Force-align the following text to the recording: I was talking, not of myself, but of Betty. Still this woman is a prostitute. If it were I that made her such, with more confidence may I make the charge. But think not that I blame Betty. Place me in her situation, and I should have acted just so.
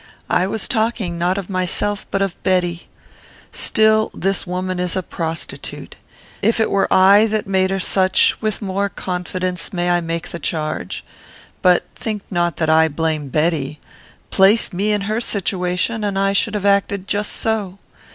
I 0.31 0.47
was 0.47 0.67
talking, 0.67 1.19
not 1.19 1.37
of 1.37 1.47
myself, 1.47 2.07
but 2.09 2.23
of 2.23 2.35
Betty. 2.41 2.87
Still 3.51 4.09
this 4.15 4.47
woman 4.47 4.79
is 4.79 4.95
a 4.95 5.03
prostitute. 5.03 5.95
If 6.41 6.59
it 6.59 6.71
were 6.71 6.91
I 6.91 7.27
that 7.27 7.45
made 7.45 7.69
her 7.69 7.79
such, 7.79 8.35
with 8.41 8.63
more 8.63 8.89
confidence 8.89 9.71
may 9.71 9.91
I 9.91 10.01
make 10.01 10.29
the 10.29 10.39
charge. 10.39 11.03
But 11.61 11.85
think 11.95 12.23
not 12.31 12.57
that 12.57 12.67
I 12.67 12.87
blame 12.87 13.27
Betty. 13.29 13.79
Place 14.31 14.73
me 14.73 14.91
in 14.91 15.01
her 15.01 15.21
situation, 15.21 16.03
and 16.03 16.17
I 16.17 16.33
should 16.33 16.55
have 16.55 16.65
acted 16.65 17.07
just 17.07 17.33
so. 17.33 17.77